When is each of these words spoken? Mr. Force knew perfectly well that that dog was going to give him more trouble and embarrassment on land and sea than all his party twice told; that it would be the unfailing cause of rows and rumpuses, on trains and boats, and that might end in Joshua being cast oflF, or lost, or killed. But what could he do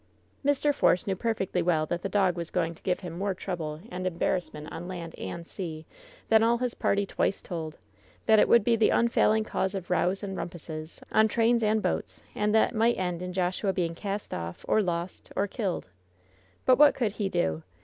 Mr. 0.43 0.73
Force 0.73 1.05
knew 1.05 1.15
perfectly 1.15 1.61
well 1.61 1.85
that 1.85 2.01
that 2.01 2.09
dog 2.11 2.35
was 2.35 2.49
going 2.49 2.73
to 2.73 2.81
give 2.81 3.01
him 3.01 3.13
more 3.13 3.35
trouble 3.35 3.79
and 3.91 4.07
embarrassment 4.07 4.67
on 4.71 4.87
land 4.87 5.13
and 5.19 5.45
sea 5.45 5.85
than 6.27 6.41
all 6.41 6.57
his 6.57 6.73
party 6.73 7.05
twice 7.05 7.43
told; 7.43 7.77
that 8.25 8.39
it 8.39 8.47
would 8.49 8.63
be 8.63 8.75
the 8.75 8.89
unfailing 8.89 9.43
cause 9.43 9.75
of 9.75 9.91
rows 9.91 10.23
and 10.23 10.35
rumpuses, 10.37 11.03
on 11.11 11.27
trains 11.27 11.61
and 11.61 11.83
boats, 11.83 12.23
and 12.33 12.55
that 12.55 12.73
might 12.73 12.97
end 12.97 13.21
in 13.21 13.31
Joshua 13.31 13.73
being 13.73 13.93
cast 13.93 14.31
oflF, 14.31 14.65
or 14.67 14.81
lost, 14.81 15.31
or 15.35 15.45
killed. 15.45 15.89
But 16.65 16.79
what 16.79 16.95
could 16.95 17.11
he 17.11 17.29
do 17.29 17.61